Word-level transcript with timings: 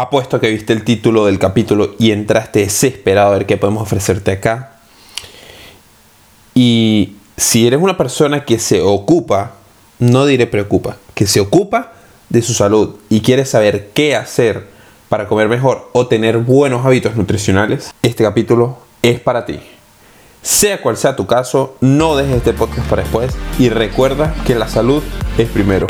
Apuesto 0.00 0.38
que 0.38 0.48
viste 0.48 0.72
el 0.72 0.84
título 0.84 1.26
del 1.26 1.40
capítulo 1.40 1.96
y 1.98 2.12
entraste 2.12 2.60
desesperado 2.60 3.32
a 3.32 3.38
ver 3.38 3.46
qué 3.46 3.56
podemos 3.56 3.82
ofrecerte 3.82 4.30
acá. 4.30 4.74
Y 6.54 7.14
si 7.36 7.66
eres 7.66 7.82
una 7.82 7.96
persona 7.96 8.44
que 8.44 8.60
se 8.60 8.80
ocupa, 8.80 9.54
no 9.98 10.24
diré 10.24 10.46
preocupa, 10.46 10.98
que 11.14 11.26
se 11.26 11.40
ocupa 11.40 11.94
de 12.28 12.42
su 12.42 12.54
salud 12.54 12.94
y 13.08 13.22
quieres 13.22 13.50
saber 13.50 13.90
qué 13.92 14.14
hacer 14.14 14.68
para 15.08 15.26
comer 15.26 15.48
mejor 15.48 15.90
o 15.92 16.06
tener 16.06 16.38
buenos 16.38 16.86
hábitos 16.86 17.16
nutricionales, 17.16 17.92
este 18.00 18.22
capítulo 18.22 18.78
es 19.02 19.18
para 19.18 19.46
ti. 19.46 19.58
Sea 20.42 20.80
cual 20.80 20.96
sea 20.96 21.16
tu 21.16 21.26
caso, 21.26 21.76
no 21.80 22.14
dejes 22.14 22.36
este 22.36 22.52
podcast 22.52 22.88
para 22.88 23.02
después 23.02 23.34
y 23.58 23.68
recuerda 23.68 24.32
que 24.46 24.54
la 24.54 24.68
salud 24.68 25.02
es 25.38 25.48
primero. 25.48 25.88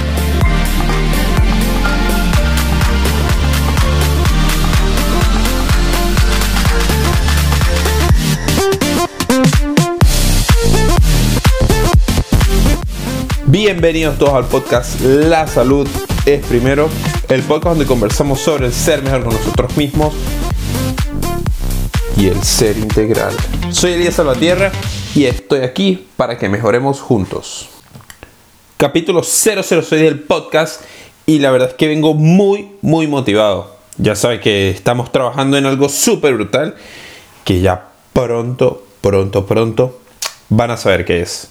Bienvenidos 13.60 14.16
todos 14.18 14.34
al 14.34 14.44
podcast 14.44 15.00
La 15.00 15.48
Salud 15.48 15.88
es 16.26 16.46
Primero, 16.46 16.88
el 17.28 17.42
podcast 17.42 17.70
donde 17.70 17.86
conversamos 17.86 18.38
sobre 18.38 18.66
el 18.66 18.72
ser 18.72 19.02
mejor 19.02 19.24
con 19.24 19.34
nosotros 19.34 19.76
mismos 19.76 20.14
y 22.16 22.28
el 22.28 22.40
ser 22.44 22.78
integral. 22.78 23.34
Soy 23.72 23.94
Elías 23.94 24.14
Salvatierra 24.14 24.70
y 25.12 25.24
estoy 25.24 25.62
aquí 25.62 26.06
para 26.16 26.38
que 26.38 26.48
mejoremos 26.48 27.00
juntos. 27.00 27.68
Capítulo 28.76 29.24
006 29.24 29.90
del 29.90 30.20
podcast 30.20 30.82
y 31.26 31.40
la 31.40 31.50
verdad 31.50 31.70
es 31.70 31.74
que 31.74 31.88
vengo 31.88 32.14
muy, 32.14 32.70
muy 32.80 33.08
motivado. 33.08 33.74
Ya 33.96 34.14
sabes 34.14 34.40
que 34.40 34.70
estamos 34.70 35.10
trabajando 35.10 35.58
en 35.58 35.66
algo 35.66 35.88
súper 35.88 36.34
brutal 36.34 36.76
que 37.42 37.60
ya 37.60 37.88
pronto, 38.12 38.84
pronto, 39.00 39.46
pronto 39.46 39.98
van 40.48 40.70
a 40.70 40.76
saber 40.76 41.04
qué 41.04 41.22
es. 41.22 41.48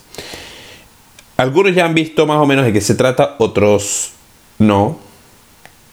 Algunos 1.37 1.75
ya 1.75 1.85
han 1.85 1.93
visto 1.93 2.25
más 2.25 2.37
o 2.37 2.45
menos 2.47 2.65
de 2.65 2.73
qué 2.73 2.81
se 2.81 2.95
trata, 2.95 3.35
otros 3.37 4.11
no. 4.57 4.99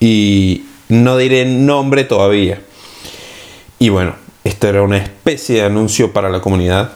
Y 0.00 0.64
no 0.88 1.18
diré 1.18 1.44
nombre 1.44 2.04
todavía. 2.04 2.62
Y 3.78 3.90
bueno, 3.90 4.14
esto 4.42 4.68
era 4.68 4.82
una 4.82 4.96
especie 4.96 5.56
de 5.56 5.66
anuncio 5.66 6.12
para 6.12 6.30
la 6.30 6.40
comunidad. 6.40 6.92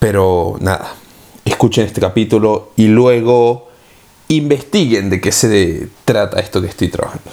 Pero 0.00 0.56
nada, 0.60 0.94
escuchen 1.44 1.86
este 1.86 2.00
capítulo 2.00 2.72
y 2.76 2.88
luego 2.88 3.68
investiguen 4.28 5.10
de 5.10 5.20
qué 5.20 5.32
se 5.32 5.88
trata 6.04 6.40
esto 6.40 6.60
que 6.60 6.68
estoy 6.68 6.88
trabajando. 6.88 7.30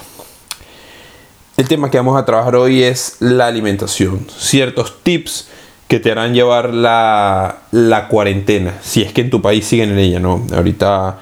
El 1.58 1.68
tema 1.68 1.90
que 1.90 1.98
vamos 1.98 2.18
a 2.18 2.26
trabajar 2.26 2.56
hoy 2.56 2.84
es 2.84 3.18
la 3.20 3.48
alimentación, 3.48 4.28
ciertos 4.38 5.02
tips 5.04 5.48
que 5.88 6.00
te 6.00 6.12
harán 6.12 6.34
llevar 6.34 6.74
la, 6.74 7.58
la, 7.72 8.08
cuarentena, 8.08 8.74
si 8.82 9.02
es 9.02 9.14
que 9.14 9.22
en 9.22 9.30
tu 9.30 9.42
país 9.42 9.66
siguen 9.66 9.92
en 9.92 10.00
ella, 10.00 10.20
¿no? 10.20 10.46
Ahorita 10.54 11.20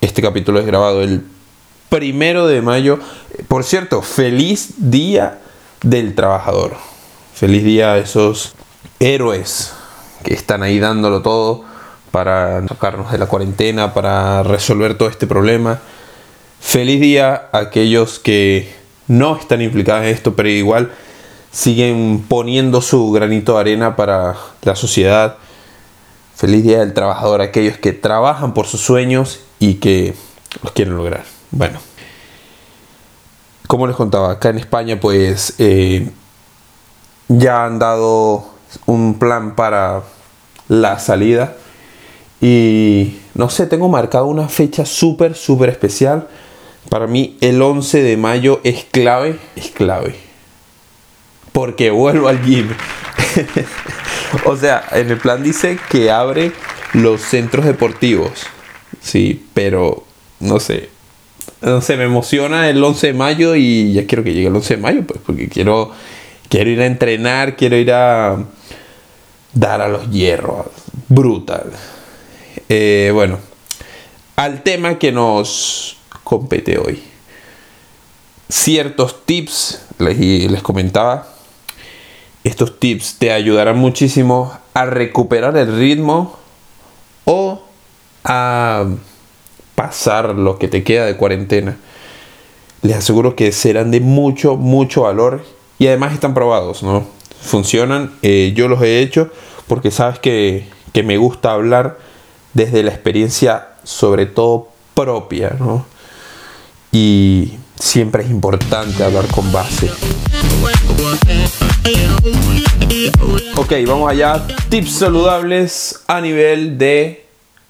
este 0.00 0.22
capítulo 0.22 0.60
es 0.60 0.66
grabado 0.66 1.02
el 1.02 1.22
primero 1.88 2.46
de 2.46 2.62
mayo. 2.62 2.98
Por 3.48 3.64
cierto, 3.64 4.02
feliz 4.02 4.74
día 4.78 5.38
del 5.82 6.14
trabajador. 6.14 6.76
Feliz 7.34 7.64
día 7.64 7.92
a 7.92 7.98
esos 7.98 8.54
héroes 9.00 9.72
que 10.24 10.34
están 10.34 10.62
ahí 10.62 10.78
dándolo 10.78 11.22
todo 11.22 11.64
para 12.10 12.66
sacarnos 12.66 13.12
de 13.12 13.18
la 13.18 13.26
cuarentena, 13.26 13.94
para 13.94 14.42
resolver 14.42 14.96
todo 14.96 15.08
este 15.08 15.26
problema. 15.26 15.80
Feliz 16.60 17.00
día 17.00 17.48
a 17.52 17.58
aquellos 17.58 18.18
que 18.18 18.72
no 19.06 19.36
están 19.36 19.62
implicados 19.62 20.04
en 20.04 20.08
esto, 20.08 20.34
pero 20.34 20.48
igual 20.48 20.90
siguen 21.50 22.24
poniendo 22.28 22.80
su 22.80 23.10
granito 23.10 23.54
de 23.54 23.60
arena 23.60 23.96
para 23.96 24.36
la 24.62 24.76
sociedad. 24.76 25.36
Feliz 26.34 26.62
Día 26.62 26.80
del 26.80 26.94
Trabajador, 26.94 27.40
aquellos 27.40 27.78
que 27.78 27.92
trabajan 27.92 28.54
por 28.54 28.66
sus 28.66 28.80
sueños 28.80 29.40
y 29.58 29.74
que 29.74 30.14
los 30.62 30.72
quieren 30.72 30.96
lograr. 30.96 31.24
Bueno, 31.50 31.80
como 33.66 33.86
les 33.86 33.96
contaba, 33.96 34.32
acá 34.32 34.50
en 34.50 34.58
España 34.58 35.00
pues 35.00 35.54
eh, 35.58 36.10
ya 37.28 37.64
han 37.64 37.78
dado 37.78 38.46
un 38.86 39.18
plan 39.18 39.56
para 39.56 40.02
la 40.68 40.98
salida 40.98 41.56
y 42.40 43.18
no 43.34 43.50
sé, 43.50 43.66
tengo 43.66 43.88
marcado 43.88 44.26
una 44.26 44.48
fecha 44.48 44.86
súper, 44.86 45.34
súper 45.34 45.70
especial. 45.70 46.28
Para 46.88 47.06
mí 47.06 47.36
el 47.40 47.60
11 47.60 48.02
de 48.02 48.16
mayo 48.16 48.60
es 48.62 48.84
clave, 48.84 49.40
es 49.56 49.70
clave 49.70 50.27
porque 51.58 51.90
vuelvo 51.90 52.28
al 52.28 52.40
gym. 52.44 52.68
o 54.44 54.56
sea, 54.56 54.84
en 54.92 55.10
el 55.10 55.18
plan 55.18 55.42
dice 55.42 55.76
que 55.90 56.08
abre 56.08 56.52
los 56.92 57.20
centros 57.20 57.64
deportivos. 57.64 58.46
Sí, 59.00 59.44
pero 59.54 60.04
no 60.38 60.60
sé. 60.60 60.88
No 61.60 61.80
sé, 61.80 61.96
me 61.96 62.04
emociona 62.04 62.70
el 62.70 62.80
11 62.80 63.08
de 63.08 63.12
mayo 63.12 63.56
y 63.56 63.92
ya 63.92 64.06
quiero 64.06 64.22
que 64.22 64.34
llegue 64.34 64.46
el 64.46 64.54
11 64.54 64.76
de 64.76 64.80
mayo, 64.80 65.02
pues, 65.04 65.18
porque 65.26 65.48
quiero, 65.48 65.90
quiero 66.48 66.70
ir 66.70 66.80
a 66.80 66.86
entrenar, 66.86 67.56
quiero 67.56 67.76
ir 67.76 67.90
a 67.90 68.36
dar 69.52 69.82
a 69.82 69.88
los 69.88 70.08
hierros. 70.12 70.66
Brutal. 71.08 71.72
Eh, 72.68 73.10
bueno, 73.12 73.40
al 74.36 74.62
tema 74.62 74.96
que 74.96 75.10
nos 75.10 75.96
compete 76.22 76.78
hoy. 76.78 77.02
Ciertos 78.48 79.26
tips, 79.26 79.82
les, 79.98 80.16
les 80.16 80.62
comentaba, 80.62 81.34
estos 82.48 82.78
tips 82.80 83.16
te 83.18 83.30
ayudarán 83.32 83.78
muchísimo 83.78 84.52
a 84.74 84.86
recuperar 84.86 85.56
el 85.56 85.76
ritmo 85.76 86.36
o 87.24 87.62
a 88.24 88.86
pasar 89.74 90.34
lo 90.34 90.58
que 90.58 90.66
te 90.68 90.82
queda 90.82 91.06
de 91.06 91.16
cuarentena. 91.16 91.76
Les 92.82 92.96
aseguro 92.96 93.36
que 93.36 93.52
serán 93.52 93.90
de 93.90 94.00
mucho, 94.00 94.56
mucho 94.56 95.02
valor 95.02 95.44
y 95.78 95.86
además 95.86 96.14
están 96.14 96.34
probados, 96.34 96.82
¿no? 96.82 97.06
Funcionan, 97.40 98.14
eh, 98.22 98.52
yo 98.56 98.66
los 98.66 98.82
he 98.82 99.00
hecho 99.00 99.30
porque 99.66 99.90
sabes 99.90 100.18
que, 100.18 100.68
que 100.92 101.02
me 101.02 101.16
gusta 101.18 101.52
hablar 101.52 101.98
desde 102.54 102.82
la 102.82 102.90
experiencia 102.90 103.68
sobre 103.84 104.26
todo 104.26 104.68
propia, 104.94 105.54
¿no? 105.58 105.86
Y 106.92 107.52
siempre 107.78 108.24
es 108.24 108.30
importante 108.30 109.04
hablar 109.04 109.26
con 109.28 109.52
base. 109.52 109.90
Ok, 113.56 113.72
vamos 113.86 114.10
allá. 114.10 114.46
Tips 114.68 114.92
saludables 114.92 116.02
a 116.06 116.20
nivel 116.20 116.78
de 116.78 117.24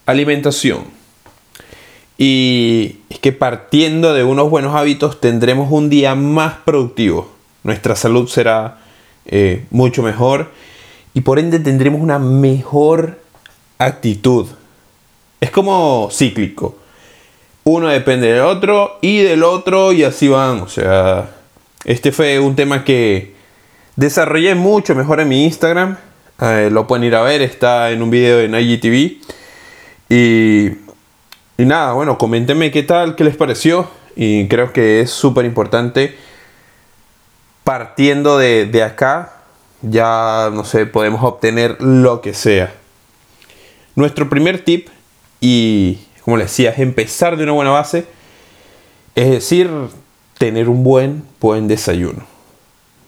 alimentación. 0.07 0.85
Y 2.17 2.97
es 3.09 3.19
que 3.19 3.33
partiendo 3.33 4.13
de 4.13 4.25
unos 4.25 4.51
buenos 4.51 4.75
hábitos 4.75 5.21
tendremos 5.21 5.71
un 5.71 5.89
día 5.91 6.15
más 6.15 6.55
productivo. 6.65 7.31
Nuestra 7.63 7.97
salud 7.97 8.29
será 8.29 8.79
eh, 9.27 9.65
mucho 9.71 10.03
mejor 10.03 10.51
y 11.15 11.21
por 11.21 11.39
ende 11.39 11.59
tendremos 11.59 12.01
una 12.01 12.19
mejor 12.19 13.21
actitud. 13.79 14.47
Es 15.41 15.51
como 15.51 16.09
cíclico. 16.13 16.77
Uno 17.65 17.89
depende 17.89 18.33
del 18.33 18.43
otro 18.43 18.99
y 19.01 19.19
del 19.19 19.43
otro 19.43 19.93
y 19.93 20.05
así 20.05 20.29
van. 20.29 20.61
O 20.61 20.69
sea, 20.69 21.31
este 21.85 22.13
fue 22.13 22.39
un 22.41 22.57
tema 22.57 22.85
que 22.85 23.38
desarrollé 23.99 24.55
mucho 24.55 24.95
mejor 24.95 25.21
en 25.21 25.29
mi 25.29 25.45
Instagram. 25.45 25.97
Eh, 26.41 26.69
lo 26.71 26.87
pueden 26.87 27.05
ir 27.05 27.17
a 27.17 27.23
ver, 27.23 27.43
está 27.43 27.91
en 27.91 28.01
un 28.01 28.11
video 28.11 28.41
en 28.41 28.55
IGTV. 28.55 29.19
Y, 30.09 30.69
y 31.59 31.65
nada, 31.65 31.93
bueno, 31.93 32.17
coméntenme 32.17 32.71
qué 32.71 32.85
tal, 32.85 33.17
qué 33.17 33.25
les 33.25 33.37
pareció. 33.37 33.91
Y 34.15 34.47
creo 34.47 34.73
que 34.73 35.01
es 35.01 35.11
súper 35.11 35.45
importante. 35.45 36.17
Partiendo 37.65 38.39
de, 38.39 38.67
de 38.67 38.85
acá, 38.85 39.43
ya 39.83 40.51
no 40.53 40.65
sé, 40.65 40.87
podemos 40.87 41.23
obtener 41.25 41.83
lo 41.83 42.21
que 42.21 42.35
sea. 42.35 42.73
Nuestro 43.97 44.31
primer 44.31 44.65
tip, 44.65 44.89
y 45.41 45.99
como 46.25 46.37
les 46.37 46.47
decía, 46.47 46.71
es 46.71 46.79
empezar 46.79 47.37
de 47.37 47.43
una 47.43 47.53
buena 47.53 47.73
base. 47.73 48.07
Es 49.17 49.29
decir, 49.29 49.69
tener 50.39 50.69
un 50.69 50.85
buen, 50.85 51.25
buen 51.41 51.67
desayuno. 51.67 52.38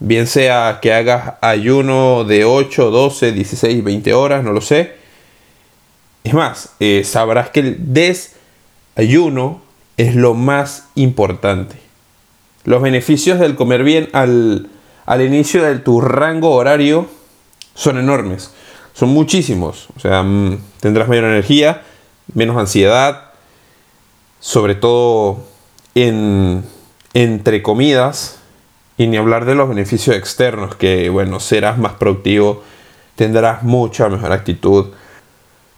Bien 0.03 0.27
sea 0.27 0.79
que 0.81 0.95
hagas 0.95 1.35
ayuno 1.43 2.25
de 2.25 2.47
8, 2.47 2.91
12, 2.91 3.33
16, 3.33 3.85
20 3.85 4.15
horas, 4.15 4.43
no 4.43 4.53
lo 4.53 4.63
sé. 4.63 4.95
Es 6.25 6.33
más, 6.33 6.71
eh, 6.81 7.03
sabrás 7.05 7.51
que 7.51 7.61
el 7.61 7.77
desayuno 7.93 9.61
es 9.99 10.15
lo 10.15 10.33
más 10.33 10.89
importante. 10.95 11.77
Los 12.65 12.81
beneficios 12.81 13.39
del 13.39 13.57
comer 13.57 13.85
bien 13.85 14.09
al, 14.15 14.71
al 15.05 15.21
inicio 15.21 15.63
de 15.63 15.79
tu 15.79 16.01
rango 16.01 16.53
horario 16.53 17.07
son 17.75 17.99
enormes. 17.99 18.53
Son 18.95 19.11
muchísimos. 19.11 19.89
O 19.97 20.01
sea, 20.01 20.23
mm, 20.23 20.61
tendrás 20.81 21.09
mayor 21.09 21.25
energía, 21.25 21.83
menos 22.33 22.57
ansiedad, 22.57 23.33
sobre 24.41 24.75
todo 24.75 25.45
en 25.95 26.65
entre 27.13 27.63
comidas 27.63 28.40
y 29.01 29.07
ni 29.07 29.17
hablar 29.17 29.47
de 29.47 29.55
los 29.55 29.67
beneficios 29.67 30.15
externos, 30.15 30.75
que 30.75 31.09
bueno, 31.09 31.41
serás 31.41 31.79
más 31.79 31.95
productivo, 31.95 32.63
tendrás 33.17 33.63
mucha 33.63 34.11
mejor 34.11 34.31
actitud, 34.31 34.89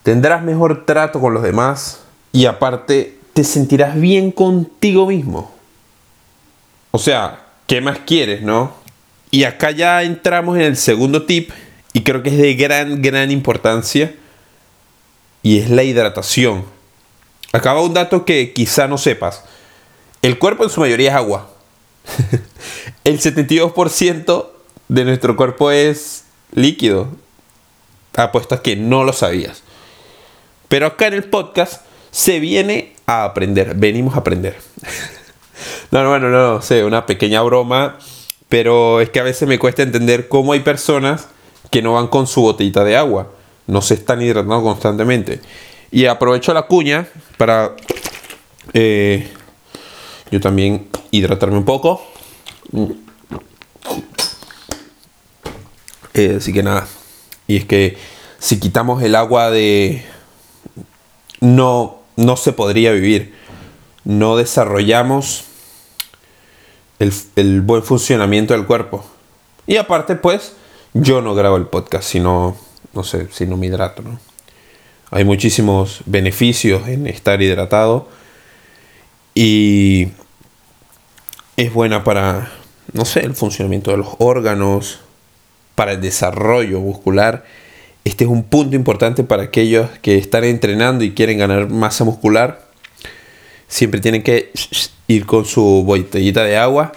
tendrás 0.03 0.43
mejor 0.43 0.85
trato 0.87 1.21
con 1.21 1.33
los 1.33 1.45
demás 1.45 2.01
y 2.33 2.47
aparte 2.47 3.17
te 3.33 3.45
sentirás 3.45 3.95
bien 3.95 4.33
contigo 4.33 5.07
mismo. 5.07 5.55
O 6.91 6.99
sea, 6.99 7.47
¿qué 7.69 7.81
más 7.81 8.01
quieres, 8.01 8.43
no? 8.43 8.75
Y 9.31 9.45
acá 9.45 9.71
ya 9.71 10.03
entramos 10.03 10.57
en 10.57 10.63
el 10.63 10.77
segundo 10.77 11.25
tip 11.25 11.53
y 11.93 12.03
creo 12.03 12.25
que 12.25 12.31
es 12.31 12.39
de 12.39 12.55
gran, 12.55 13.03
gran 13.03 13.31
importancia 13.31 14.17
y 15.45 15.61
es 15.61 15.71
la 15.71 15.85
hidratación. 15.85 16.65
Acaba 17.53 17.83
un 17.83 17.95
dato 17.95 18.25
que 18.25 18.53
quizá 18.53 18.89
no 18.89 18.99
sepas. 18.99 19.45
El 20.23 20.41
cuerpo 20.41 20.65
en 20.65 20.71
su 20.71 20.81
mayoría 20.81 21.11
es 21.11 21.15
agua. 21.15 21.51
el 23.05 23.21
72% 23.21 24.49
de 24.89 25.05
nuestro 25.05 25.37
cuerpo 25.37 25.71
es 25.71 26.25
líquido. 26.53 27.09
Apuesto 28.17 28.55
a 28.55 28.63
que 28.63 28.77
no 28.77 29.05
lo 29.05 29.13
sabías. 29.13 29.63
Pero 30.69 30.87
acá 30.87 31.07
en 31.07 31.15
el 31.15 31.25
podcast 31.25 31.83
se 32.11 32.41
viene 32.41 32.93
a 33.07 33.25
aprender. 33.25 33.75
Venimos 33.75 34.15
a 34.15 34.19
aprender. 34.19 34.57
no, 35.91 36.03
no, 36.05 36.19
no, 36.19 36.29
no 36.29 36.63
sé, 36.63 36.85
una 36.85 37.07
pequeña 37.07 37.43
broma. 37.43 37.99
Pero 38.49 39.01
es 39.01 39.09
que 39.09 39.21
a 39.21 39.23
veces 39.23 39.49
me 39.49 39.59
cuesta 39.59 39.83
entender 39.83 40.29
cómo 40.29 40.53
hay 40.53 40.61
personas 40.61 41.29
que 41.71 41.81
no 41.81 41.95
van 41.95 42.09
con 42.09 42.27
su 42.27 42.43
botellita 42.43 42.85
de 42.85 42.97
agua. 42.97 43.31
No 43.67 43.81
se 43.81 43.95
están 43.95 44.21
hidratando 44.21 44.63
constantemente. 44.63 45.41
Y 45.91 46.07
aprovecho 46.07 46.53
la 46.53 46.63
cuña 46.63 47.07
para 47.39 47.75
eh, 48.75 49.29
yo 50.31 50.41
también 50.41 50.89
hidratarme 51.11 51.57
un 51.57 51.65
poco. 51.65 52.12
Eh, 56.15 56.37
así 56.39 56.53
que 56.53 56.63
nada. 56.63 56.87
Y 57.47 57.57
es 57.57 57.65
que 57.65 57.97
si 58.39 58.61
quitamos 58.61 59.03
el 59.03 59.15
agua 59.15 59.51
de... 59.51 60.05
No, 61.41 61.99
no 62.17 62.37
se 62.37 62.53
podría 62.53 62.93
vivir. 62.93 63.35
No 64.05 64.37
desarrollamos 64.37 65.45
el, 66.99 67.13
el 67.37 67.61
buen 67.63 67.83
funcionamiento 67.83 68.55
del 68.55 68.67
cuerpo. 68.67 69.05
Y 69.67 69.77
aparte, 69.77 70.17
pues, 70.17 70.55
yo 70.95 71.23
no 71.23 71.35
grabo 71.35 71.57
el 71.57 71.67
podcast 71.67 72.09
si 72.09 72.21
no, 72.21 72.57
no 72.93 73.05
sé, 73.05 73.29
si 73.33 73.47
no 73.47 73.57
me 73.57 73.67
hidrato. 73.67 74.03
Hay 75.11 75.25
muchísimos 75.25 76.01
beneficios 76.07 76.89
en 76.89 77.07
estar 77.07 77.41
hidratado 77.43 78.09
y 79.35 80.09
es 81.57 81.73
buena 81.73 82.05
para, 82.05 82.51
no 82.93 83.05
sé, 83.05 83.21
el 83.21 83.35
funcionamiento 83.35 83.91
de 83.91 83.99
los 83.99 84.09
órganos, 84.19 85.01
para 85.75 85.93
el 85.93 86.01
desarrollo 86.01 86.81
muscular. 86.81 87.45
Este 88.05 88.25
es 88.25 88.31
un 88.31 88.45
punto 88.45 88.77
importante 88.77 89.25
para 89.25 89.45
aquellos 89.45 89.89
que 90.01 90.19
están 90.19 90.45
entrenando 90.45 91.05
y 91.05 91.13
quieren 91.13 91.39
ganar 91.39 91.69
masa 91.69 92.05
muscular. 92.05 92.67
Siempre 93.69 94.01
tienen 94.01 94.23
que 94.23 94.53
ir 95.07 95.27
con 95.27 95.45
su 95.45 95.83
botellita 95.85 96.45
de 96.45 96.57
agua. 96.57 96.93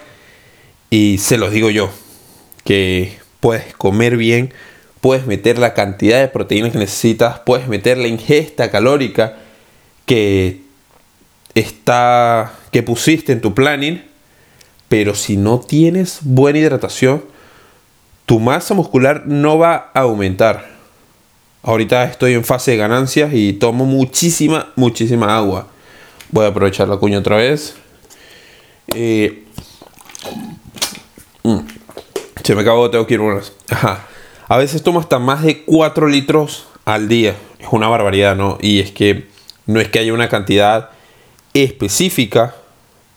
Y 0.90 1.18
se 1.18 1.38
los 1.38 1.50
digo 1.50 1.70
yo, 1.70 1.90
que 2.64 3.18
puedes 3.40 3.74
comer 3.74 4.16
bien 4.16 4.52
puedes 5.06 5.24
meter 5.24 5.56
la 5.56 5.72
cantidad 5.72 6.20
de 6.20 6.26
proteínas 6.26 6.72
que 6.72 6.78
necesitas, 6.78 7.38
puedes 7.38 7.68
meter 7.68 7.96
la 7.96 8.08
ingesta 8.08 8.72
calórica 8.72 9.36
que 10.04 10.62
está 11.54 12.54
que 12.72 12.82
pusiste 12.82 13.30
en 13.30 13.40
tu 13.40 13.54
planning, 13.54 14.02
pero 14.88 15.14
si 15.14 15.36
no 15.36 15.60
tienes 15.60 16.20
buena 16.22 16.58
hidratación, 16.58 17.24
tu 18.26 18.40
masa 18.40 18.74
muscular 18.74 19.24
no 19.26 19.58
va 19.58 19.90
a 19.94 20.00
aumentar. 20.00 20.68
Ahorita 21.62 22.04
estoy 22.04 22.34
en 22.34 22.44
fase 22.44 22.72
de 22.72 22.76
ganancias 22.76 23.32
y 23.32 23.52
tomo 23.54 23.86
muchísima, 23.86 24.72
muchísima 24.76 25.36
agua. 25.36 25.68
Voy 26.30 26.44
a 26.44 26.48
aprovechar 26.48 26.88
la 26.88 26.96
cuña 26.96 27.18
otra 27.18 27.36
vez. 27.36 27.76
Eh, 28.94 29.44
mm, 31.42 31.58
se 32.44 32.54
me 32.54 32.60
acabó, 32.60 32.90
tengo 32.90 33.06
que 33.06 33.14
ir 33.14 33.20
unas. 33.20 33.52
Ajá. 33.68 34.06
A 34.48 34.58
veces 34.58 34.82
tomo 34.82 35.00
hasta 35.00 35.18
más 35.18 35.42
de 35.42 35.64
4 35.64 36.06
litros 36.06 36.68
al 36.84 37.08
día. 37.08 37.34
Es 37.58 37.66
una 37.72 37.88
barbaridad, 37.88 38.36
¿no? 38.36 38.58
Y 38.60 38.78
es 38.78 38.92
que 38.92 39.26
no 39.66 39.80
es 39.80 39.88
que 39.88 39.98
haya 39.98 40.12
una 40.12 40.28
cantidad 40.28 40.90
específica, 41.52 42.54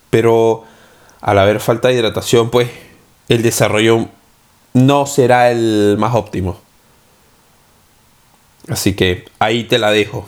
pero 0.10 0.66
al 1.22 1.38
haber 1.40 1.60
falta 1.60 1.88
de 1.88 1.96
hidratación, 1.96 2.50
pues 2.50 2.70
el 3.28 3.42
desarrollo 3.42 4.08
no 4.74 5.06
será 5.06 5.52
el 5.52 5.96
más 5.98 6.16
óptimo. 6.16 6.60
Así 8.68 8.96
que 8.96 9.26
ahí 9.40 9.64
te 9.64 9.80
la 9.80 9.92
dejo. 9.92 10.28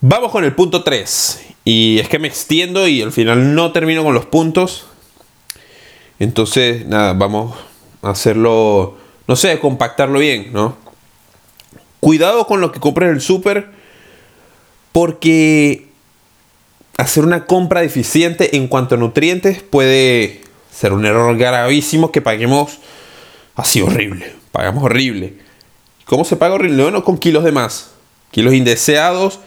Vamos 0.00 0.32
con 0.32 0.44
el 0.44 0.54
punto 0.54 0.82
3. 0.82 1.46
Y 1.64 1.98
es 1.98 2.08
que 2.08 2.18
me 2.18 2.28
extiendo 2.28 2.86
y 2.88 3.00
al 3.02 3.12
final 3.12 3.54
no 3.54 3.72
termino 3.72 4.04
con 4.04 4.14
los 4.14 4.26
puntos. 4.26 4.86
Entonces, 6.18 6.86
nada, 6.86 7.14
vamos 7.14 7.56
a 8.02 8.10
hacerlo 8.10 8.98
no 9.26 9.36
sé, 9.36 9.58
compactarlo 9.58 10.18
bien, 10.18 10.52
¿no? 10.52 10.76
Cuidado 12.00 12.46
con 12.46 12.60
lo 12.60 12.72
que 12.72 12.80
compres 12.80 13.08
en 13.08 13.14
el 13.16 13.20
súper 13.20 13.70
porque 14.92 15.88
hacer 16.96 17.24
una 17.24 17.46
compra 17.46 17.80
deficiente 17.80 18.56
en 18.56 18.68
cuanto 18.68 18.94
a 18.94 18.98
nutrientes 18.98 19.62
puede 19.62 20.40
ser 20.72 20.92
un 20.92 21.06
error 21.06 21.36
gravísimo 21.36 22.12
que 22.12 22.20
paguemos 22.20 22.78
así 23.54 23.80
horrible, 23.80 24.34
pagamos 24.52 24.84
horrible. 24.84 25.34
¿Cómo 26.04 26.24
se 26.24 26.36
paga 26.36 26.54
horrible? 26.54 26.82
Bueno, 26.82 27.04
con 27.04 27.18
kilos 27.18 27.44
de 27.44 27.52
más, 27.52 27.92
kilos 28.30 28.54
indeseados 28.54 29.40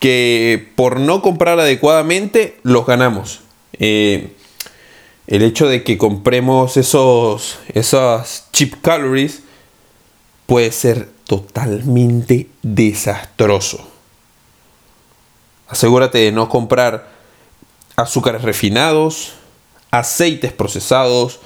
que 0.00 0.70
por 0.74 0.98
no 0.98 1.22
comprar 1.22 1.60
adecuadamente 1.60 2.58
los 2.64 2.86
ganamos. 2.86 3.40
Eh, 3.78 4.32
el 5.28 5.42
hecho 5.42 5.68
de 5.68 5.84
que 5.84 5.96
compremos 5.96 6.76
esos, 6.76 7.58
esas 7.72 8.48
cheap 8.52 8.80
calories 8.82 9.42
puede 10.46 10.72
ser 10.72 11.08
totalmente 11.26 12.48
desastroso. 12.62 13.91
Asegúrate 15.72 16.18
de 16.18 16.32
no 16.32 16.50
comprar 16.50 17.08
azúcares 17.96 18.42
refinados, 18.42 19.32
aceites 19.90 20.52
procesados, 20.52 21.40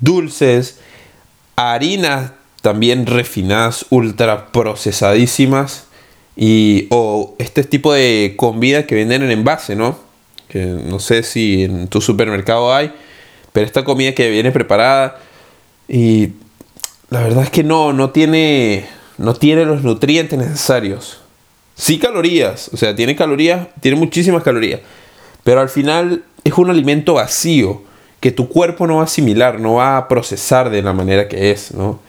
dulces, 0.00 0.78
harinas 1.56 2.32
también 2.62 3.04
refinadas, 3.04 3.84
ultra 3.90 4.46
procesadísimas 4.50 5.84
y 6.36 6.86
o 6.88 7.34
este 7.38 7.64
tipo 7.64 7.92
de 7.92 8.32
comida 8.38 8.86
que 8.86 8.94
venden 8.94 9.22
en 9.22 9.30
envase, 9.30 9.76
¿no? 9.76 9.98
Que 10.48 10.64
no 10.64 10.98
sé 10.98 11.22
si 11.22 11.64
en 11.64 11.88
tu 11.88 12.00
supermercado 12.00 12.74
hay, 12.74 12.94
pero 13.52 13.66
esta 13.66 13.84
comida 13.84 14.14
que 14.14 14.30
viene 14.30 14.52
preparada 14.52 15.18
y 15.86 16.30
la 17.10 17.20
verdad 17.20 17.44
es 17.44 17.50
que 17.50 17.62
no, 17.62 17.92
no 17.92 18.08
tiene, 18.08 18.86
no 19.18 19.34
tiene 19.34 19.66
los 19.66 19.82
nutrientes 19.82 20.38
necesarios. 20.38 21.20
Sí 21.76 21.98
calorías, 21.98 22.70
o 22.72 22.76
sea, 22.76 22.96
tiene 22.96 23.14
calorías, 23.14 23.68
tiene 23.80 23.96
muchísimas 23.96 24.42
calorías, 24.42 24.80
pero 25.44 25.60
al 25.60 25.68
final 25.68 26.24
es 26.42 26.54
un 26.54 26.70
alimento 26.70 27.14
vacío 27.14 27.82
que 28.20 28.32
tu 28.32 28.48
cuerpo 28.48 28.86
no 28.86 28.96
va 28.96 29.02
a 29.02 29.04
asimilar, 29.04 29.60
no 29.60 29.74
va 29.74 29.98
a 29.98 30.08
procesar 30.08 30.70
de 30.70 30.82
la 30.82 30.92
manera 30.92 31.28
que 31.28 31.50
es, 31.50 31.72
¿no? 31.72 32.00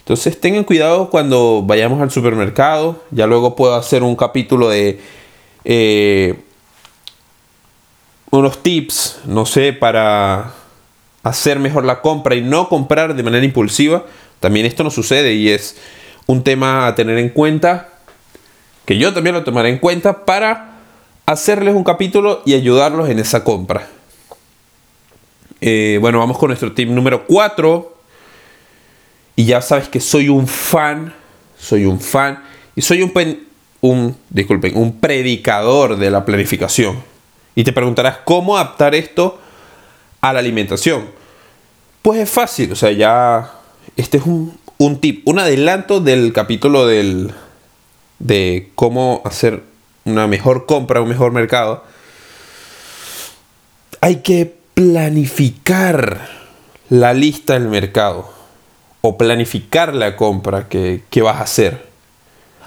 Entonces 0.00 0.38
tengan 0.38 0.64
cuidado 0.64 1.08
cuando 1.08 1.62
vayamos 1.64 2.02
al 2.02 2.10
supermercado. 2.10 3.02
Ya 3.10 3.26
luego 3.26 3.56
puedo 3.56 3.74
hacer 3.74 4.02
un 4.02 4.14
capítulo 4.16 4.68
de 4.68 5.00
eh, 5.64 6.34
unos 8.30 8.62
tips, 8.62 9.20
no 9.24 9.46
sé, 9.46 9.72
para 9.72 10.52
hacer 11.22 11.58
mejor 11.58 11.86
la 11.86 12.02
compra 12.02 12.34
y 12.34 12.42
no 12.42 12.68
comprar 12.68 13.16
de 13.16 13.22
manera 13.22 13.46
impulsiva, 13.46 14.04
también 14.40 14.66
esto 14.66 14.84
no 14.84 14.90
sucede 14.90 15.32
y 15.32 15.48
es 15.48 15.76
un 16.26 16.44
tema 16.44 16.86
a 16.86 16.94
tener 16.94 17.16
en 17.16 17.30
cuenta, 17.30 17.93
que 18.84 18.98
yo 18.98 19.12
también 19.14 19.34
lo 19.34 19.44
tomaré 19.44 19.70
en 19.70 19.78
cuenta 19.78 20.24
para 20.24 20.78
hacerles 21.26 21.74
un 21.74 21.84
capítulo 21.84 22.42
y 22.44 22.54
ayudarlos 22.54 23.08
en 23.08 23.18
esa 23.18 23.44
compra. 23.44 23.88
Eh, 25.60 25.98
bueno, 26.00 26.18
vamos 26.18 26.38
con 26.38 26.48
nuestro 26.48 26.72
tip 26.72 26.88
número 26.88 27.26
4. 27.26 27.96
Y 29.36 29.46
ya 29.46 29.62
sabes 29.62 29.88
que 29.88 30.00
soy 30.00 30.28
un 30.28 30.46
fan, 30.46 31.12
soy 31.58 31.86
un 31.86 32.00
fan 32.00 32.44
y 32.76 32.82
soy 32.82 33.02
un, 33.02 33.12
un, 33.80 34.16
disculpen, 34.30 34.76
un 34.76 35.00
predicador 35.00 35.96
de 35.96 36.10
la 36.10 36.24
planificación. 36.24 37.02
Y 37.56 37.64
te 37.64 37.72
preguntarás 37.72 38.18
cómo 38.24 38.56
adaptar 38.56 38.94
esto 38.94 39.38
a 40.20 40.32
la 40.32 40.38
alimentación? 40.38 41.06
Pues 42.02 42.20
es 42.20 42.30
fácil, 42.30 42.72
o 42.72 42.76
sea, 42.76 42.92
ya 42.92 43.52
este 43.96 44.18
es 44.18 44.24
un, 44.24 44.58
un 44.78 45.00
tip, 45.00 45.26
un 45.26 45.38
adelanto 45.38 46.00
del 46.00 46.32
capítulo 46.32 46.86
del, 46.86 47.32
de 48.18 48.70
cómo 48.74 49.22
hacer 49.24 49.62
una 50.04 50.26
mejor 50.26 50.66
compra, 50.66 51.00
un 51.00 51.08
mejor 51.08 51.32
mercado. 51.32 51.84
Hay 54.00 54.16
que 54.16 54.54
planificar 54.74 56.28
la 56.90 57.14
lista 57.14 57.54
del 57.54 57.68
mercado 57.68 58.30
o 59.00 59.16
planificar 59.16 59.94
la 59.94 60.16
compra 60.16 60.68
que, 60.68 61.02
que 61.10 61.22
vas 61.22 61.36
a 61.36 61.44
hacer. 61.44 61.86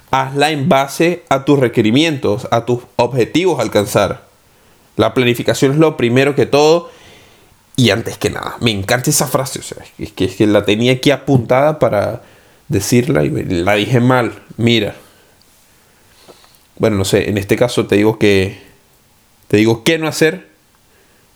Hazla 0.10 0.52
en 0.52 0.70
base 0.70 1.24
a 1.30 1.46
tus 1.46 1.60
requerimientos, 1.60 2.48
a 2.52 2.66
tus 2.66 2.84
objetivos 2.96 3.60
alcanzar. 3.60 4.26
La 4.96 5.14
planificación 5.14 5.74
es 5.74 5.78
lo 5.78 5.98
primero 5.98 6.36
que 6.36 6.46
todo. 6.46 6.90
Y 7.76 7.92
antes 7.92 8.18
que 8.18 8.32
nada, 8.32 8.56
me 8.60 8.72
encanta 8.72 9.12
esa 9.12 9.28
frase. 9.28 9.60
O 9.60 9.64
sea, 9.64 9.78
es 10.00 10.12
que 10.12 10.48
la 10.48 10.66
tenía 10.66 10.94
aquí 10.94 11.12
apuntada 11.12 11.78
para 11.78 12.24
decirla 12.68 13.24
y 13.24 13.30
la 13.30 13.74
dije 13.76 14.00
mal. 14.00 14.34
Mira. 14.58 14.96
Bueno, 16.80 16.98
no 16.98 17.06
sé, 17.06 17.30
en 17.30 17.38
este 17.38 17.56
caso 17.56 17.88
te 17.88 17.96
digo 17.96 18.20
que. 18.20 18.62
Te 19.48 19.58
digo 19.58 19.84
qué 19.84 19.98
no 19.98 20.08
hacer. 20.08 20.48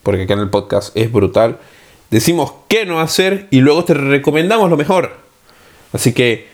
Porque 0.03 0.23
acá 0.23 0.33
en 0.33 0.39
el 0.39 0.49
podcast 0.49 0.95
es 0.95 1.11
brutal. 1.11 1.59
Decimos 2.09 2.53
qué 2.67 2.85
no 2.85 2.99
hacer 2.99 3.47
y 3.51 3.61
luego 3.61 3.85
te 3.85 3.93
recomendamos 3.93 4.69
lo 4.69 4.77
mejor. 4.77 5.17
Así 5.93 6.13
que. 6.13 6.47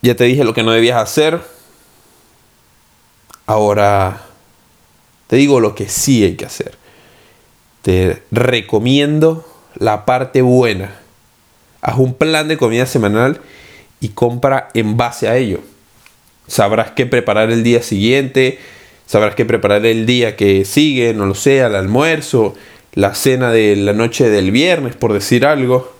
Ya 0.00 0.14
te 0.14 0.24
dije 0.24 0.44
lo 0.44 0.54
que 0.54 0.62
no 0.62 0.72
debías 0.72 1.02
hacer. 1.02 1.40
Ahora. 3.46 4.22
Te 5.26 5.36
digo 5.36 5.60
lo 5.60 5.74
que 5.74 5.88
sí 5.88 6.24
hay 6.24 6.36
que 6.36 6.46
hacer. 6.46 6.76
Te 7.82 8.22
recomiendo 8.30 9.46
la 9.74 10.06
parte 10.06 10.42
buena. 10.42 10.94
Haz 11.82 11.98
un 11.98 12.14
plan 12.14 12.48
de 12.48 12.56
comida 12.56 12.86
semanal 12.86 13.40
y 14.00 14.10
compra 14.10 14.68
en 14.74 14.96
base 14.96 15.28
a 15.28 15.36
ello. 15.36 15.60
Sabrás 16.48 16.90
qué 16.90 17.06
preparar 17.06 17.50
el 17.50 17.62
día 17.62 17.82
siguiente, 17.82 18.58
sabrás 19.06 19.34
qué 19.36 19.44
preparar 19.44 19.86
el 19.86 20.06
día 20.06 20.34
que 20.34 20.64
sigue, 20.64 21.14
no 21.14 21.26
lo 21.26 21.34
sé, 21.34 21.62
al 21.62 21.76
almuerzo, 21.76 22.54
la 22.94 23.14
cena 23.14 23.52
de 23.52 23.76
la 23.76 23.92
noche 23.92 24.28
del 24.28 24.50
viernes, 24.50 24.96
por 24.96 25.12
decir 25.12 25.46
algo. 25.46 25.92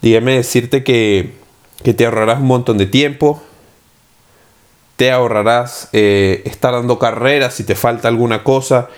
Dígame 0.00 0.36
decirte 0.36 0.82
que, 0.82 1.32
que 1.82 1.92
te 1.92 2.06
ahorrarás 2.06 2.40
un 2.40 2.46
montón 2.46 2.78
de 2.78 2.86
tiempo, 2.86 3.42
te 4.96 5.10
ahorrarás 5.10 5.88
eh, 5.92 6.42
estar 6.44 6.72
dando 6.72 6.98
carreras 6.98 7.54
si 7.54 7.64
te 7.64 7.74
falta 7.74 8.08
alguna 8.08 8.44
cosa, 8.44 8.88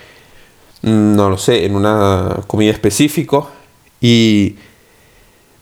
mm, 0.83 1.17
no 1.17 1.31
lo 1.31 1.39
sé, 1.39 1.65
en 1.65 1.75
una 1.75 2.41
comida 2.47 2.71
específica. 2.71 3.45
Y 4.01 4.57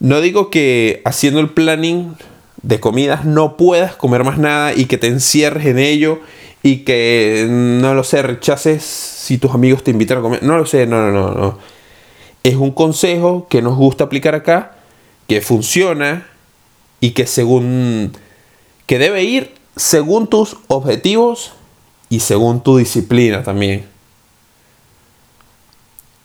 no 0.00 0.20
digo 0.20 0.50
que 0.50 1.00
haciendo 1.04 1.38
el 1.38 1.50
planning 1.50 2.16
de 2.62 2.80
comidas 2.80 3.24
no 3.24 3.56
puedas 3.56 3.96
comer 3.96 4.24
más 4.24 4.38
nada 4.38 4.72
y 4.72 4.86
que 4.86 4.98
te 4.98 5.08
encierres 5.08 5.66
en 5.66 5.78
ello 5.78 6.20
y 6.62 6.78
que 6.78 7.46
no 7.50 7.94
lo 7.94 8.04
sé, 8.04 8.22
rechaces 8.22 8.84
si 8.84 9.38
tus 9.38 9.52
amigos 9.52 9.82
te 9.82 9.90
invitan 9.90 10.18
a 10.18 10.22
comer. 10.22 10.42
No 10.42 10.56
lo 10.56 10.66
sé, 10.66 10.86
no, 10.86 11.10
no, 11.10 11.12
no, 11.12 11.34
no. 11.34 11.58
Es 12.44 12.54
un 12.56 12.70
consejo 12.70 13.46
que 13.48 13.62
nos 13.62 13.76
gusta 13.76 14.04
aplicar 14.04 14.34
acá, 14.34 14.76
que 15.28 15.40
funciona 15.40 16.26
y 17.00 17.10
que 17.10 17.26
según 17.26 18.12
que 18.86 18.98
debe 18.98 19.24
ir 19.24 19.54
según 19.76 20.28
tus 20.28 20.56
objetivos 20.68 21.52
y 22.08 22.20
según 22.20 22.62
tu 22.62 22.76
disciplina 22.76 23.42
también. 23.42 23.86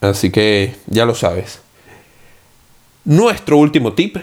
Así 0.02 0.32
que 0.32 0.76
ya 0.88 1.06
lo 1.06 1.16
sabes. 1.16 1.62
Nuestro 3.06 3.58
último 3.58 3.94
tip 3.94 4.18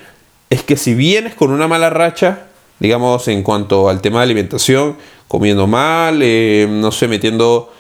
es 0.51 0.63
que 0.63 0.77
si 0.77 0.95
vienes 0.95 1.35
con 1.35 1.51
una 1.51 1.69
mala 1.69 1.91
racha, 1.91 2.47
digamos 2.79 3.29
en 3.29 3.43
cuanto 3.43 3.89
al 3.89 4.01
tema 4.01 4.19
de 4.21 4.25
alimentación, 4.25 4.97
comiendo 5.29 5.67
mal, 5.67 6.21
eh, 6.23 6.67
no 6.69 6.93
sé, 6.93 7.09
metiendo 7.09 7.73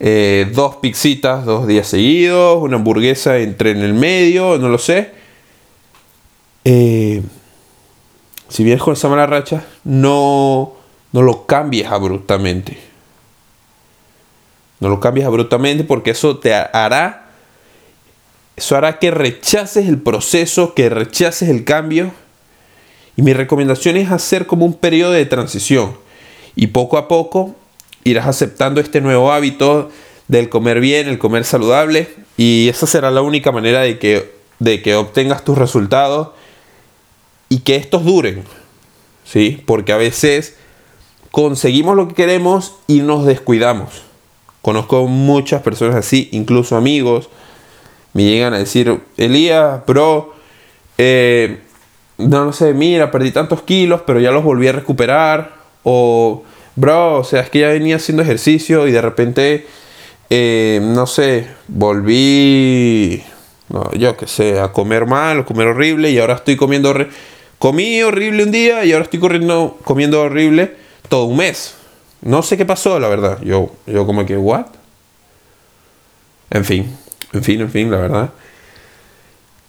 eh, 0.00 0.50
dos 0.54 0.76
pixitas 0.76 1.44
dos 1.44 1.66
días 1.66 1.86
seguidos, 1.86 2.62
una 2.62 2.76
hamburguesa 2.76 3.38
entre 3.38 3.72
en 3.72 3.82
el 3.82 3.94
medio, 3.94 4.58
no 4.58 4.68
lo 4.68 4.78
sé. 4.78 5.12
Eh, 6.64 7.22
si 8.48 8.64
vienes 8.64 8.82
con 8.82 8.94
esa 8.94 9.08
mala 9.08 9.26
racha, 9.26 9.64
no 9.84 10.82
no 11.12 11.22
lo 11.22 11.46
cambies 11.46 11.86
abruptamente. 11.86 12.78
No 14.80 14.88
lo 14.88 14.98
cambies 14.98 15.26
abruptamente 15.26 15.84
porque 15.84 16.10
eso 16.10 16.38
te 16.38 16.54
hará, 16.54 17.21
eso 18.62 18.76
hará 18.76 19.00
que 19.00 19.10
rechaces 19.10 19.88
el 19.88 20.00
proceso, 20.00 20.72
que 20.74 20.88
rechaces 20.88 21.48
el 21.48 21.64
cambio. 21.64 22.12
Y 23.16 23.22
mi 23.22 23.32
recomendación 23.32 23.96
es 23.96 24.12
hacer 24.12 24.46
como 24.46 24.64
un 24.64 24.74
periodo 24.74 25.10
de 25.10 25.26
transición. 25.26 25.96
Y 26.54 26.68
poco 26.68 26.96
a 26.96 27.08
poco 27.08 27.56
irás 28.04 28.28
aceptando 28.28 28.80
este 28.80 29.00
nuevo 29.00 29.32
hábito 29.32 29.90
del 30.28 30.48
comer 30.48 30.78
bien, 30.78 31.08
el 31.08 31.18
comer 31.18 31.44
saludable. 31.44 32.08
Y 32.36 32.68
esa 32.68 32.86
será 32.86 33.10
la 33.10 33.22
única 33.22 33.50
manera 33.50 33.80
de 33.80 33.98
que, 33.98 34.32
de 34.60 34.80
que 34.80 34.94
obtengas 34.94 35.44
tus 35.44 35.58
resultados 35.58 36.28
y 37.48 37.58
que 37.58 37.74
estos 37.74 38.04
duren. 38.04 38.44
¿Sí? 39.24 39.60
Porque 39.66 39.92
a 39.92 39.96
veces 39.96 40.54
conseguimos 41.32 41.96
lo 41.96 42.06
que 42.06 42.14
queremos 42.14 42.76
y 42.86 43.00
nos 43.00 43.26
descuidamos. 43.26 44.02
Conozco 44.62 45.08
muchas 45.08 45.62
personas 45.62 45.96
así, 45.96 46.28
incluso 46.30 46.76
amigos, 46.76 47.28
me 48.12 48.24
llegan 48.24 48.54
a 48.54 48.58
decir, 48.58 49.00
Elías, 49.16 49.84
bro, 49.86 50.34
eh, 50.98 51.60
no, 52.18 52.44
no 52.44 52.52
sé, 52.52 52.74
mira, 52.74 53.10
perdí 53.10 53.30
tantos 53.30 53.62
kilos, 53.62 54.02
pero 54.06 54.20
ya 54.20 54.30
los 54.30 54.44
volví 54.44 54.68
a 54.68 54.72
recuperar. 54.72 55.54
O, 55.82 56.44
bro, 56.76 57.18
o 57.20 57.24
sea, 57.24 57.40
es 57.40 57.50
que 57.50 57.60
ya 57.60 57.68
venía 57.68 57.96
haciendo 57.96 58.22
ejercicio 58.22 58.86
y 58.86 58.92
de 58.92 59.02
repente, 59.02 59.66
eh, 60.30 60.80
no 60.82 61.06
sé, 61.06 61.48
volví, 61.68 63.22
no, 63.68 63.90
yo 63.92 64.16
qué 64.16 64.26
sé, 64.26 64.60
a 64.60 64.72
comer 64.72 65.06
mal, 65.06 65.40
a 65.40 65.44
comer 65.44 65.68
horrible 65.68 66.10
y 66.10 66.18
ahora 66.18 66.34
estoy 66.34 66.56
comiendo, 66.56 66.94
comí 67.58 68.02
horrible 68.02 68.44
un 68.44 68.50
día 68.50 68.84
y 68.84 68.92
ahora 68.92 69.04
estoy 69.04 69.20
corriendo, 69.20 69.78
comiendo 69.84 70.22
horrible 70.22 70.76
todo 71.08 71.24
un 71.24 71.38
mes. 71.38 71.74
No 72.20 72.42
sé 72.42 72.56
qué 72.56 72.64
pasó, 72.64 73.00
la 73.00 73.08
verdad. 73.08 73.40
Yo, 73.42 73.72
yo 73.86 74.06
como 74.06 74.24
que, 74.24 74.36
¿what? 74.36 74.66
En 76.50 76.64
fin, 76.64 76.96
en 77.32 77.42
fin, 77.42 77.60
en 77.60 77.70
fin, 77.70 77.90
la 77.90 77.98
verdad. 77.98 78.30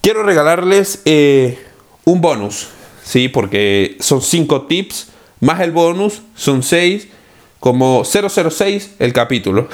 Quiero 0.01 0.24
regalarles 0.24 1.01
eh, 1.05 1.65
un 2.03 2.22
bonus, 2.22 2.70
¿sí? 3.03 3.29
Porque 3.29 3.98
son 4.00 4.22
cinco 4.22 4.63
tips, 4.63 5.10
más 5.39 5.62
el 5.62 5.72
bonus, 5.72 6.22
son 6.36 6.63
seis, 6.63 7.08
como 7.60 8.03
006 8.03 8.96
el 9.00 9.13
capítulo. 9.13 9.70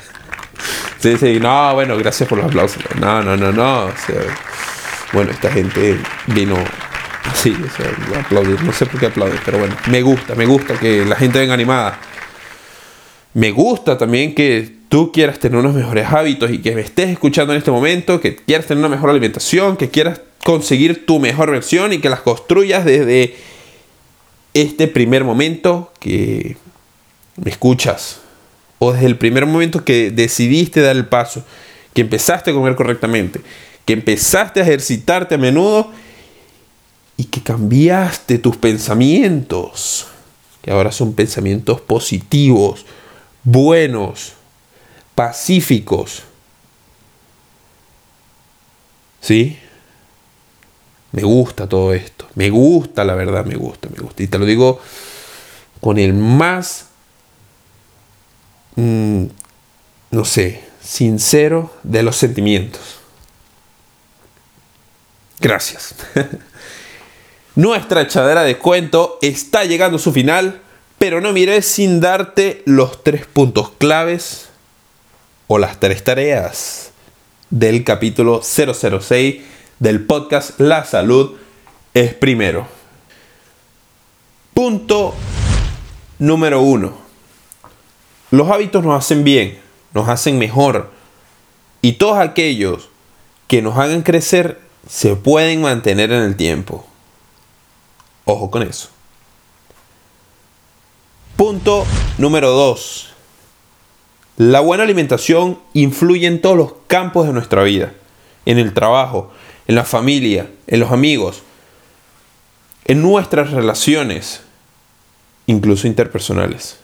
sí, 0.98 1.16
sí, 1.16 1.38
no, 1.40 1.74
bueno, 1.74 1.96
gracias 1.96 2.28
por 2.28 2.38
los 2.38 2.46
aplausos. 2.46 2.82
No, 3.00 3.22
no, 3.22 3.36
no, 3.36 3.52
no. 3.52 3.88
bueno, 5.12 5.30
esta 5.30 5.50
gente 5.50 5.98
vino 6.26 6.56
Sí, 7.34 7.56
o 8.12 8.18
aplaudir. 8.18 8.62
No 8.62 8.72
sé 8.72 8.86
por 8.86 9.00
qué 9.00 9.06
aplaudir, 9.06 9.40
pero 9.44 9.58
bueno, 9.58 9.76
me 9.90 10.02
gusta, 10.02 10.34
me 10.34 10.46
gusta 10.46 10.78
que 10.78 11.04
la 11.04 11.16
gente 11.16 11.38
venga 11.38 11.54
animada. 11.54 11.98
Me 13.34 13.50
gusta 13.50 13.98
también 13.98 14.34
que 14.34 14.75
tú 14.88 15.12
quieras 15.12 15.38
tener 15.38 15.58
unos 15.58 15.74
mejores 15.74 16.06
hábitos 16.08 16.50
y 16.50 16.58
que 16.58 16.74
me 16.74 16.80
estés 16.80 17.08
escuchando 17.08 17.52
en 17.52 17.58
este 17.58 17.70
momento, 17.70 18.20
que 18.20 18.36
quieras 18.36 18.66
tener 18.66 18.84
una 18.84 18.94
mejor 18.94 19.10
alimentación, 19.10 19.76
que 19.76 19.90
quieras 19.90 20.20
conseguir 20.44 21.06
tu 21.06 21.18
mejor 21.18 21.50
versión 21.50 21.92
y 21.92 21.98
que 21.98 22.08
las 22.08 22.20
construyas 22.20 22.84
desde 22.84 23.34
este 24.54 24.88
primer 24.88 25.24
momento 25.24 25.92
que 25.98 26.56
me 27.36 27.50
escuchas 27.50 28.20
o 28.78 28.92
desde 28.92 29.06
el 29.06 29.18
primer 29.18 29.46
momento 29.46 29.84
que 29.84 30.10
decidiste 30.10 30.80
dar 30.80 30.96
el 30.96 31.06
paso, 31.06 31.44
que 31.94 32.02
empezaste 32.02 32.50
a 32.50 32.54
comer 32.54 32.76
correctamente, 32.76 33.40
que 33.84 33.92
empezaste 33.94 34.60
a 34.60 34.62
ejercitarte 34.62 35.34
a 35.34 35.38
menudo 35.38 35.90
y 37.16 37.24
que 37.24 37.42
cambiaste 37.42 38.38
tus 38.38 38.56
pensamientos, 38.56 40.06
que 40.62 40.70
ahora 40.70 40.92
son 40.92 41.14
pensamientos 41.14 41.80
positivos, 41.80 42.86
buenos, 43.44 44.35
pacíficos. 45.16 46.22
¿Sí? 49.20 49.58
Me 51.10 51.22
gusta 51.22 51.68
todo 51.68 51.92
esto, 51.92 52.28
me 52.34 52.50
gusta 52.50 53.02
la 53.02 53.16
verdad, 53.16 53.44
me 53.44 53.56
gusta, 53.56 53.88
me 53.88 54.00
gusta. 54.00 54.22
Y 54.22 54.28
te 54.28 54.38
lo 54.38 54.44
digo 54.44 54.80
con 55.80 55.98
el 55.98 56.12
más, 56.12 56.86
mm, 58.76 59.24
no 60.10 60.24
sé, 60.24 60.62
sincero 60.80 61.72
de 61.82 62.02
los 62.02 62.16
sentimientos. 62.16 62.98
Gracias. 65.40 65.94
Nuestra 67.54 68.02
echadera 68.02 68.42
de 68.42 68.58
cuento 68.58 69.18
está 69.22 69.64
llegando 69.64 69.96
a 69.96 70.00
su 70.00 70.12
final, 70.12 70.60
pero 70.98 71.22
no 71.22 71.32
miré 71.32 71.62
sin 71.62 72.00
darte 72.00 72.62
los 72.66 73.02
tres 73.02 73.24
puntos 73.26 73.70
claves 73.78 74.45
o 75.46 75.58
las 75.58 75.78
tres 75.80 76.02
tareas 76.02 76.92
del 77.50 77.84
capítulo 77.84 78.42
006 78.42 79.42
del 79.78 80.04
podcast 80.04 80.58
La 80.58 80.84
salud 80.84 81.36
es 81.94 82.14
primero. 82.14 82.66
Punto 84.54 85.14
número 86.18 86.62
uno. 86.62 86.94
Los 88.30 88.50
hábitos 88.50 88.84
nos 88.84 88.98
hacen 88.98 89.22
bien, 89.22 89.58
nos 89.94 90.08
hacen 90.08 90.38
mejor, 90.38 90.92
Y 91.82 91.92
todos 91.92 92.18
aquellos 92.18 92.88
que 93.46 93.62
nos 93.62 93.78
hagan 93.78 94.02
crecer 94.02 94.60
se 94.88 95.14
pueden 95.14 95.60
mantener 95.60 96.10
en 96.10 96.22
el 96.22 96.36
tiempo. 96.36 96.84
Ojo 98.24 98.50
con 98.50 98.62
eso. 98.62 98.88
Punto 101.36 101.86
número 102.18 102.50
2. 102.50 103.15
La 104.36 104.60
buena 104.60 104.84
alimentación 104.84 105.58
influye 105.72 106.26
en 106.26 106.42
todos 106.42 106.56
los 106.56 106.72
campos 106.88 107.26
de 107.26 107.32
nuestra 107.32 107.62
vida. 107.62 107.94
En 108.44 108.58
el 108.58 108.74
trabajo, 108.74 109.32
en 109.66 109.74
la 109.74 109.84
familia, 109.84 110.50
en 110.66 110.80
los 110.80 110.92
amigos, 110.92 111.42
en 112.84 113.00
nuestras 113.00 113.50
relaciones, 113.50 114.42
incluso 115.46 115.86
interpersonales. 115.86 116.78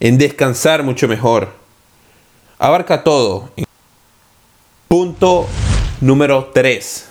En 0.00 0.16
descansar 0.16 0.82
mucho 0.82 1.08
mejor. 1.08 1.52
Abarca 2.58 3.04
todo. 3.04 3.50
Punto 4.88 5.46
número 6.00 6.50
3. 6.54 7.08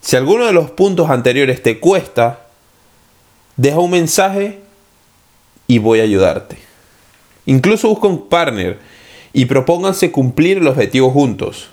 Si 0.00 0.16
alguno 0.16 0.46
de 0.46 0.52
los 0.52 0.70
puntos 0.70 1.10
anteriores 1.10 1.62
te 1.62 1.78
cuesta, 1.78 2.46
deja 3.56 3.78
un 3.80 3.90
mensaje 3.90 4.60
y 5.66 5.78
voy 5.78 6.00
a 6.00 6.04
ayudarte. 6.04 6.65
Incluso 7.46 7.88
busca 7.88 8.08
un 8.08 8.28
partner 8.28 8.78
y 9.32 9.46
propónganse 9.46 10.10
cumplir 10.10 10.58
el 10.58 10.66
objetivo 10.66 11.10
juntos. 11.10 11.68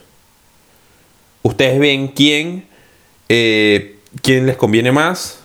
Ustedes 1.41 1.79
ven 1.79 2.07
quién, 2.09 2.65
eh, 3.29 3.97
quién 4.21 4.45
les 4.45 4.55
conviene 4.55 4.91
más, 4.91 5.39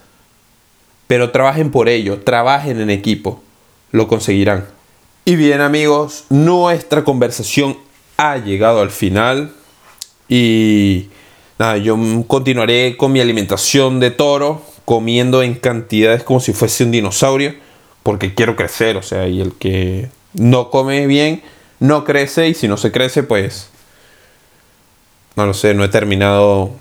pero 1.06 1.30
trabajen 1.30 1.70
por 1.70 1.88
ello, 1.88 2.20
trabajen 2.20 2.80
en 2.80 2.90
equipo, 2.90 3.42
lo 3.90 4.06
conseguirán. 4.06 4.66
Y 5.24 5.36
bien 5.36 5.60
amigos, 5.60 6.24
nuestra 6.28 7.04
conversación 7.04 7.76
ha 8.16 8.36
llegado 8.36 8.80
al 8.80 8.90
final 8.90 9.52
y 10.28 11.08
nada, 11.58 11.78
yo 11.78 11.98
continuaré 12.26 12.96
con 12.96 13.12
mi 13.12 13.20
alimentación 13.20 14.00
de 14.00 14.10
toro, 14.10 14.62
comiendo 14.84 15.42
en 15.42 15.54
cantidades 15.54 16.22
como 16.22 16.40
si 16.40 16.52
fuese 16.52 16.84
un 16.84 16.90
dinosaurio, 16.90 17.54
porque 18.02 18.34
quiero 18.34 18.56
crecer, 18.56 18.96
o 18.96 19.02
sea, 19.02 19.28
y 19.28 19.40
el 19.40 19.52
que 19.52 20.08
no 20.34 20.70
come 20.70 21.06
bien, 21.06 21.42
no 21.80 22.04
crece 22.04 22.48
y 22.48 22.54
si 22.54 22.68
no 22.68 22.76
se 22.76 22.92
crece, 22.92 23.22
pues... 23.22 23.70
No 25.36 25.46
lo 25.46 25.54
sé, 25.54 25.72
no 25.72 25.84
he 25.84 25.88
terminado 25.88 26.72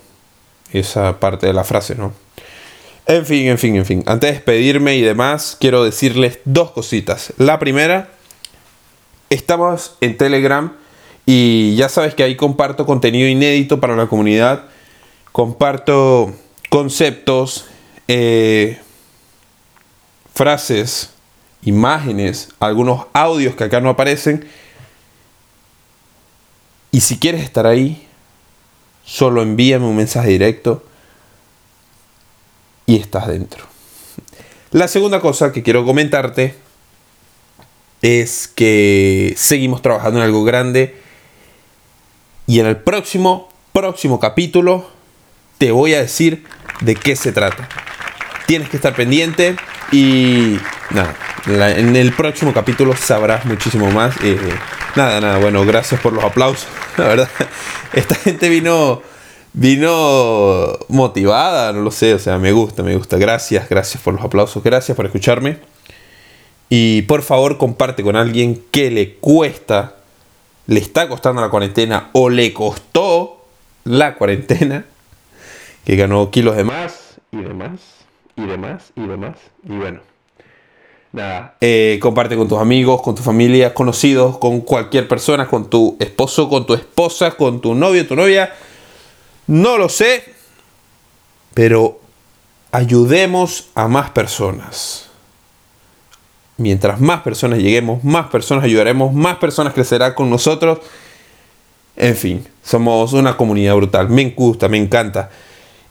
esa 0.73 1.19
parte 1.19 1.45
de 1.45 1.53
la 1.53 1.63
frase, 1.63 1.93
¿no? 1.93 2.11
En 3.05 3.25
fin, 3.25 3.47
en 3.47 3.57
fin, 3.57 3.75
en 3.75 3.85
fin. 3.85 4.03
Antes 4.07 4.29
de 4.29 4.33
despedirme 4.33 4.95
y 4.95 5.01
demás, 5.01 5.55
quiero 5.59 5.83
decirles 5.83 6.39
dos 6.43 6.71
cositas. 6.71 7.33
La 7.37 7.59
primera, 7.59 8.09
estamos 9.29 9.95
en 10.01 10.17
Telegram 10.17 10.73
y 11.25 11.75
ya 11.75 11.87
sabes 11.87 12.15
que 12.15 12.23
ahí 12.23 12.35
comparto 12.35 12.85
contenido 12.85 13.27
inédito 13.29 13.79
para 13.79 13.95
la 13.95 14.07
comunidad. 14.07 14.63
Comparto 15.31 16.33
conceptos, 16.69 17.65
eh, 18.07 18.79
frases, 20.33 21.11
imágenes, 21.63 22.49
algunos 22.59 23.05
audios 23.13 23.55
que 23.55 23.65
acá 23.65 23.81
no 23.81 23.89
aparecen. 23.89 24.47
Y 26.91 27.01
si 27.01 27.17
quieres 27.17 27.43
estar 27.43 27.67
ahí, 27.67 28.07
solo 29.03 29.41
envíame 29.41 29.85
un 29.85 29.95
mensaje 29.95 30.29
directo 30.29 30.83
y 32.85 32.97
estás 32.97 33.27
dentro. 33.27 33.65
La 34.71 34.87
segunda 34.87 35.19
cosa 35.21 35.51
que 35.51 35.63
quiero 35.63 35.85
comentarte 35.85 36.55
es 38.01 38.47
que 38.47 39.33
seguimos 39.37 39.81
trabajando 39.81 40.19
en 40.19 40.25
algo 40.25 40.43
grande 40.43 41.01
y 42.45 42.59
en 42.59 42.65
el 42.65 42.77
próximo, 42.77 43.49
próximo 43.73 44.19
capítulo 44.19 44.89
te 45.57 45.71
voy 45.71 45.93
a 45.93 46.01
decir 46.01 46.45
de 46.81 46.95
qué 46.95 47.15
se 47.15 47.31
trata. 47.31 47.67
Tienes 48.45 48.69
que 48.69 48.77
estar 48.77 48.95
pendiente 48.95 49.55
y 49.91 50.57
nada, 50.91 51.15
en 51.77 51.95
el 51.95 52.13
próximo 52.13 52.53
capítulo 52.53 52.95
sabrás 52.95 53.45
muchísimo 53.45 53.89
más. 53.91 54.15
Eh, 54.23 54.37
nada, 54.95 55.21
nada, 55.21 55.37
bueno, 55.37 55.65
gracias 55.65 56.01
por 56.01 56.13
los 56.13 56.23
aplausos. 56.23 56.67
La 56.97 57.07
verdad, 57.07 57.29
esta 57.93 58.15
gente 58.15 58.49
vino, 58.49 59.01
vino 59.53 60.77
motivada, 60.89 61.71
no 61.71 61.81
lo 61.81 61.91
sé, 61.91 62.13
o 62.13 62.19
sea, 62.19 62.37
me 62.37 62.51
gusta, 62.51 62.83
me 62.83 62.95
gusta. 62.95 63.17
Gracias, 63.17 63.69
gracias 63.69 64.03
por 64.03 64.13
los 64.13 64.23
aplausos, 64.23 64.63
gracias 64.63 64.95
por 64.95 65.05
escucharme. 65.05 65.59
Y 66.69 67.03
por 67.03 67.21
favor 67.21 67.57
comparte 67.57 68.03
con 68.03 68.17
alguien 68.17 68.61
que 68.71 68.91
le 68.91 69.15
cuesta, 69.15 69.95
le 70.65 70.81
está 70.81 71.07
costando 71.07 71.41
la 71.41 71.49
cuarentena 71.49 72.09
o 72.11 72.29
le 72.29 72.51
costó 72.51 73.45
la 73.85 74.15
cuarentena, 74.15 74.85
que 75.85 75.95
ganó 75.95 76.29
kilos 76.29 76.57
de 76.57 76.65
más 76.65 77.19
y 77.31 77.37
demás, 77.37 77.79
y 78.37 78.45
demás, 78.45 78.91
y 78.95 79.05
demás. 79.05 79.37
Y 79.67 79.75
bueno. 79.75 79.99
Nada, 81.11 81.55
eh, 81.61 81.97
comparte 82.01 82.35
con 82.35 82.47
tus 82.47 82.59
amigos, 82.59 83.01
con 83.01 83.15
tu 83.15 83.23
familia, 83.23 83.73
conocidos, 83.73 84.37
con 84.37 84.61
cualquier 84.61 85.07
persona, 85.07 85.47
con 85.47 85.69
tu 85.69 85.97
esposo, 85.99 86.47
con 86.49 86.65
tu 86.65 86.73
esposa, 86.73 87.31
con 87.31 87.59
tu 87.59 87.73
novio, 87.73 88.05
tu 88.05 88.15
novia. 88.15 88.53
No 89.47 89.77
lo 89.77 89.89
sé, 89.89 90.23
pero 91.53 91.99
ayudemos 92.71 93.69
a 93.73 93.87
más 93.87 94.11
personas. 94.11 95.09
Mientras 96.57 96.99
más 96.99 97.21
personas 97.21 97.59
lleguemos, 97.59 98.03
más 98.03 98.27
personas 98.27 98.65
ayudaremos, 98.65 99.13
más 99.13 99.37
personas 99.37 99.73
crecerán 99.73 100.13
con 100.13 100.29
nosotros. 100.29 100.79
En 101.95 102.15
fin, 102.15 102.47
somos 102.61 103.13
una 103.13 103.37
comunidad 103.37 103.75
brutal. 103.75 104.09
Me 104.09 104.29
gusta, 104.31 104.67
me 104.67 104.77
encanta. 104.77 105.29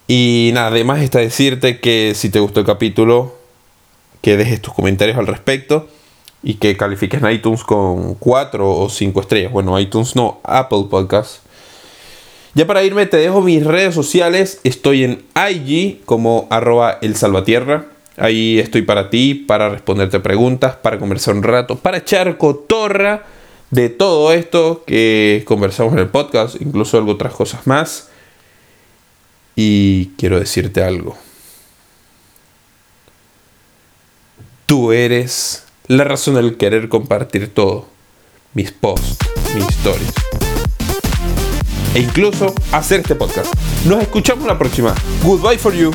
Y 0.06 0.50
nada, 0.54 0.68
además 0.68 1.02
está 1.02 1.18
decirte 1.18 1.80
que 1.80 2.12
si 2.14 2.30
te 2.30 2.38
gustó 2.38 2.60
el 2.60 2.66
capítulo, 2.66 3.34
que 4.20 4.36
dejes 4.36 4.62
tus 4.62 4.72
comentarios 4.72 5.18
al 5.18 5.26
respecto 5.26 5.88
y 6.42 6.54
que 6.54 6.76
califiques 6.76 7.22
en 7.22 7.30
iTunes 7.30 7.64
con 7.64 8.14
4 8.14 8.78
o 8.78 8.88
5 8.88 9.20
estrellas. 9.20 9.52
Bueno, 9.52 9.78
iTunes 9.80 10.14
no, 10.14 10.40
Apple 10.44 10.86
Podcast. 10.88 11.40
Ya 12.54 12.66
para 12.66 12.84
irme 12.84 13.06
te 13.06 13.16
dejo 13.16 13.42
mis 13.42 13.64
redes 13.66 13.94
sociales. 13.94 14.60
Estoy 14.64 15.04
en 15.04 15.24
IG 15.34 16.04
como 16.04 16.46
arroba 16.50 16.98
el 17.02 17.16
salvatierra. 17.16 17.86
Ahí 18.16 18.58
estoy 18.58 18.82
para 18.82 19.10
ti, 19.10 19.34
para 19.34 19.68
responderte 19.68 20.20
preguntas, 20.20 20.76
para 20.76 20.98
conversar 20.98 21.34
un 21.34 21.42
rato, 21.42 21.76
para 21.76 21.98
echar 21.98 22.38
cotorra 22.38 23.24
de 23.70 23.90
todo 23.90 24.32
esto 24.32 24.84
que 24.86 25.44
conversamos 25.46 25.92
en 25.92 25.98
el 25.98 26.08
podcast, 26.08 26.60
incluso 26.60 26.96
algo 26.96 27.12
otras 27.12 27.34
cosas 27.34 27.66
más. 27.66 28.08
Y 29.56 30.10
quiero 30.18 30.38
decirte 30.38 30.84
algo. 30.84 31.16
Tú 34.66 34.92
eres 34.92 35.64
la 35.86 36.04
razón 36.04 36.34
del 36.34 36.56
querer 36.56 36.88
compartir 36.88 37.52
todo. 37.52 37.88
Mis 38.52 38.72
posts, 38.72 39.16
mis 39.54 39.66
stories. 39.68 40.12
E 41.94 42.00
incluso 42.00 42.54
hacer 42.72 43.00
este 43.00 43.14
podcast. 43.14 43.54
Nos 43.86 44.02
escuchamos 44.02 44.46
la 44.46 44.58
próxima. 44.58 44.94
Goodbye 45.22 45.58
for 45.58 45.72
you. 45.72 45.92